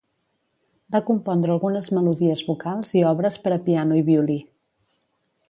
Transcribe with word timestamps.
Va 0.95 1.01
compondre 1.09 1.53
algunes 1.55 1.89
melodies 1.97 2.41
vocals 2.47 2.95
i 3.01 3.05
obres 3.11 3.39
per 3.45 3.53
a 3.59 3.61
piano 3.69 4.01
i 4.01 4.05
violí. 4.11 4.41